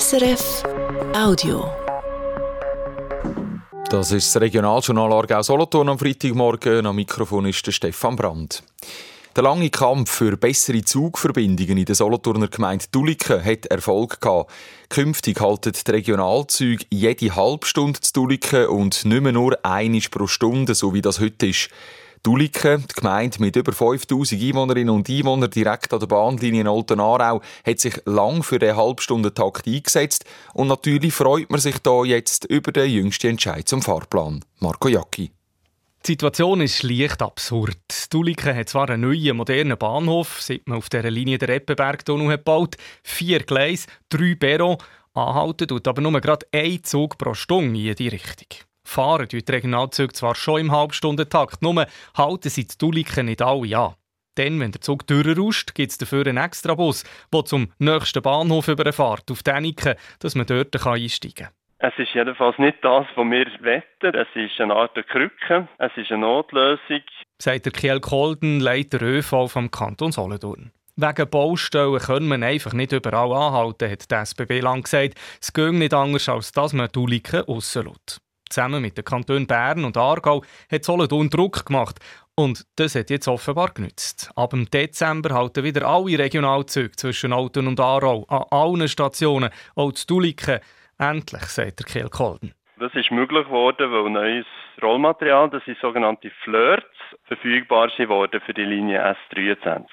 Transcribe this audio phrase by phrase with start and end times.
[0.00, 0.62] SRF
[1.14, 1.70] Audio.
[3.90, 6.86] Das ist das Regionaljournal Aargau Solothurn am Freitagmorgen.
[6.86, 8.62] Am Mikrofon ist der Stefan Brandt.
[9.36, 14.50] Der lange Kampf für bessere Zugverbindungen in der Solothurner Gemeinde Duliken hat Erfolg gehabt.
[14.88, 20.26] Künftig halten die Regionalzüge jede halbe Stunde zu Duliken und nicht mehr nur eine pro
[20.26, 21.68] Stunde, so wie das heute ist.
[22.24, 27.40] Duliken, die Gemeinde mit über 5000 Einwohnerinnen und Einwohnern direkt an der Bahnlinie in Olten-Aarau,
[27.66, 30.24] hat sich lang für den Halbstundentakt eingesetzt
[30.54, 34.44] und natürlich freut man sich da jetzt über den jüngsten Entscheid zum Fahrplan.
[34.60, 35.32] Marco Jacki.
[36.06, 37.78] Die Situation ist leicht absurd.
[38.10, 42.76] Duliken hat zwar einen neuen, modernen Bahnhof, seit man auf dieser Linie der Eppenberg-Tunnel gebaut,
[43.02, 44.76] vier Gleise, drei Perron,
[45.14, 48.48] anhalten tut aber nur gerade ein Zug pro Stunde in die Richtung
[48.92, 53.94] fahren die Regionalzüge zwar schon im Halbstundentakt, nur halten sie die Duliken nicht alle an.
[54.36, 59.30] Dann, wenn der Zug durchrauscht, gibt es dafür einen Extrabus, der zum nächsten Bahnhof überfährt,
[59.30, 61.54] auf Däniken, dass man dort einsteigen kann.
[61.84, 64.14] Es ist jedenfalls nicht das, was wir wetten.
[64.14, 67.02] Es ist eine Art Krücke, es ist eine Notlösung.
[67.38, 70.70] Sagt der Kiel Kolden, Leiter ÖV vom Kanton Solothurn.
[70.94, 75.14] Wegen Baustellen können man einfach nicht überall anhalten, hat die SBB lang gesagt.
[75.40, 78.20] Es geht nicht anders, als dass man Duliken rauslässt.
[78.52, 81.98] Zusammen mit den Kantonen Bern und Aargau hat Solothurn Druck gemacht.
[82.34, 84.30] Und das hat jetzt offenbar genützt.
[84.36, 89.92] Ab dem Dezember halten wieder alle Regionalzüge zwischen Alten und Aarau an allen Stationen, auch
[89.92, 90.60] zu Duliken.
[90.98, 92.54] Endlich, sagt der Kiel Kolden.
[92.78, 94.46] Das ist möglich geworden, weil neues
[94.82, 96.86] Rollmaterial, das sind sogenannte Flirts,
[97.24, 98.08] verfügbar sind
[98.44, 99.86] für die Linie S23.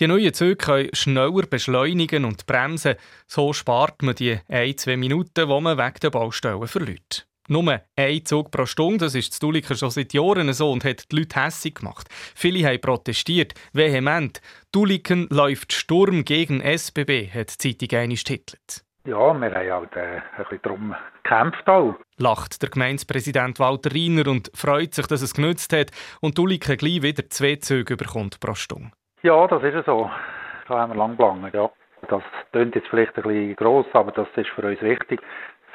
[0.00, 2.96] Die neuen Züge können schneller beschleunigen und bremsen.
[3.26, 7.28] So spart man die ein, zwei Minuten, die man wegen der Baustellen verliert.
[7.48, 11.16] Nur ein Zug pro Stunde, das ist Duliker schon seit Jahren so und hat die
[11.16, 12.08] Leute hässig gemacht.
[12.34, 14.40] Viele haben protestiert, vehement.
[14.72, 18.84] Duliken läuft Sturm gegen SBB, hat die Zeitung einmal titelt.
[19.06, 21.96] Ja, wir haben halt äh, ein bisschen darum gekämpft auch.
[22.16, 25.90] Lacht der Gemeindepräsident Walter Riener und freut sich, dass es genützt hat
[26.22, 28.92] und Duliken gleich wieder zwei Züge bekommt pro Stunde.
[29.22, 30.10] Ja, das ist so.
[30.66, 31.70] Da haben wir lang gelangt, ja.
[32.08, 32.22] Das
[32.52, 35.20] klingt jetzt vielleicht ein bisschen gross, aber das ist für uns wichtig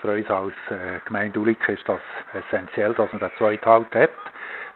[0.00, 2.00] für uns als äh, Gemeinde Uliken ist das
[2.32, 4.10] essentiell, dass man den zweiten Halt hat,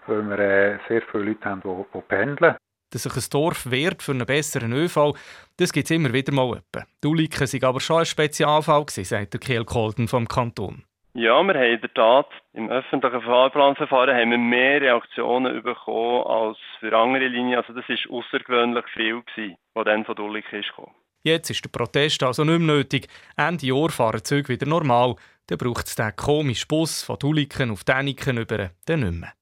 [0.07, 2.57] weil wir äh, sehr viele Leute haben, die, die pendeln.
[2.91, 5.15] Dass sich ein Dorf wehrt für einen besseren ÖV,
[5.57, 6.61] das gibt es immer wieder mal.
[7.03, 10.85] Die Uliken sind aber schon ein Spezialfall gewesen, sagt der Kiel Kolden vom Kanton.
[11.15, 16.57] Ja, wir haben in der Tat im öffentlichen Fahrplanverfahren haben wir mehr Reaktionen bekommen als
[16.81, 17.59] für andere Linien.
[17.59, 20.95] Also das ist außergewöhnlich viel gewesen, was dann von ist gekommen.
[21.23, 23.09] Jetzt ist der Protest also nicht mehr nötig.
[23.37, 25.15] Ende Jahr fahren Züge wieder normal.
[25.47, 29.33] Dann braucht es den komischen Bus von Duliken auf Däniken über den nicht mehr.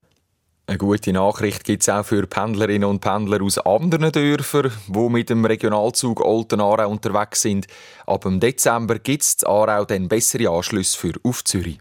[0.67, 5.29] Eine gute Nachricht gibt es auch für Pendlerinnen und Pendler aus anderen Dörfern, die mit
[5.29, 7.67] dem Regionalzug Olten-Aarau unterwegs sind.
[8.05, 11.79] Ab dem Dezember gibt es Aarau dann bessere Anschlüsse für auf Zürich.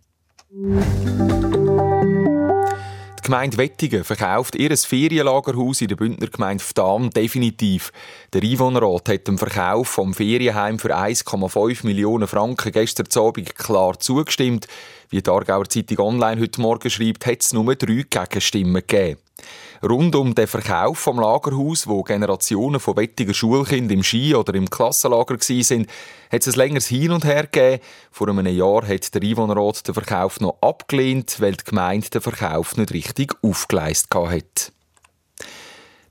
[3.31, 7.93] Gemeinde Wettigen verkauft ihr Ferienlagerhaus in der Bündner Gemeinde Vdam definitiv.
[8.33, 14.67] Der Einwohnerrat hat dem Verkauf vom Ferienheim für 1,5 Millionen Franken gestern Abend klar zugestimmt.
[15.11, 19.21] Wie die Aargauer Zeitung Online heute Morgen schreibt, hat es nur drei Gegenstimmen gegeben.
[19.83, 24.69] Rund um den Verkauf vom Lagerhaus, wo Generationen von wettigen Schulkindern im Ski- oder im
[24.69, 25.87] Klassenlager waren,
[26.31, 27.83] hat es ein längeres Hin und Her gegeben.
[28.11, 32.77] Vor einem Jahr hat der Einwohnerrat den Verkauf noch abgelehnt, weil die Gemeinde den Verkauf
[32.77, 34.73] nicht richtig aufgeleistet hat.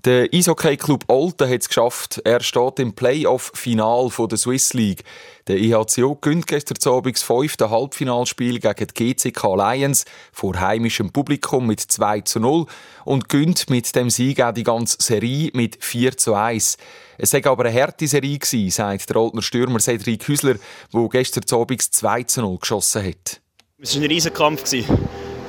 [0.05, 2.21] Der Eishockey-Club Olten hat es geschafft.
[2.23, 5.03] Er steht im Playoff-Final der Swiss League.
[5.47, 11.67] Der IHCO gewinnt gestern Abend das fünfte Halbfinalspiel gegen die GCK Lions vor heimischem Publikum
[11.67, 12.65] mit 2 zu 0
[13.03, 16.77] und gewinnt mit dem Sieg auch die ganze Serie mit 4 zu 1.
[17.17, 20.55] Es war aber eine harte Serie, gewesen, sagt der Oldner Stürmer Cedric Hüsler,
[20.93, 23.41] der gestern Abend 2 zu 0 geschossen hat.
[23.77, 24.63] Es war ein Riesenkampf.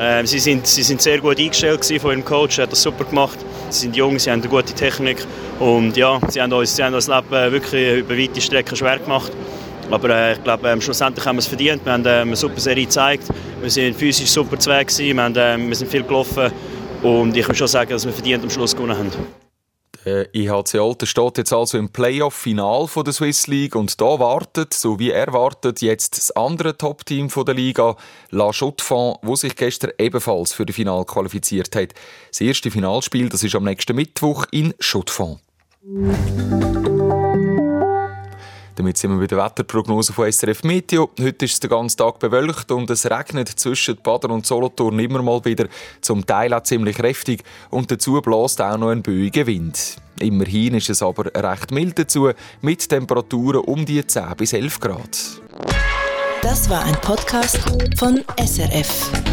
[0.00, 3.05] Ähm, sie, sind, sie sind sehr gut eingestellt von ihrem Coach, er hat das super
[3.05, 3.39] gemacht.
[3.70, 5.25] Sie sind jung, sie haben eine gute Technik
[5.60, 9.32] und ja, sie haben uns, sie haben das Leben wirklich über weite Strecken schwer gemacht.
[9.91, 11.84] Aber äh, ich glaube, äh, schlussendlich haben wir es verdient.
[11.84, 13.24] Wir haben äh, eine super Serie gezeigt.
[13.60, 15.16] Wir sind physisch super zwei gewesen.
[15.16, 16.50] Wir, haben, äh, wir sind viel gelaufen
[17.03, 19.10] und ich kann schon sagen, dass wir verdient am Schluss gewonnen haben.
[20.04, 25.10] IHC Alten steht jetzt also im Playoff-Final der Swiss League und da wartet, so wie
[25.10, 27.97] erwartet, jetzt das andere Top-Team der Liga,
[28.30, 31.94] La Chaux-de-Fonds, wo sich gestern ebenfalls für das Final qualifiziert hat.
[32.30, 35.41] Das erste Finalspiel, das ist am nächsten Mittwoch in Chaux-de-Fonds.
[38.77, 41.11] Damit sind wir bei der Wetterprognose von SRF Meteo.
[41.21, 45.22] Heute ist es den ganzen Tag bewölkt und es regnet zwischen Baden und Solothurn immer
[45.22, 45.67] mal wieder,
[46.01, 49.97] zum Teil auch ziemlich kräftig und dazu bläst auch noch ein böiger Wind.
[50.21, 52.31] Immerhin ist es aber recht mild dazu,
[52.61, 55.19] mit Temperaturen um die 10 bis 11 Grad.
[56.43, 57.59] Das war ein Podcast
[57.99, 59.29] von SRF.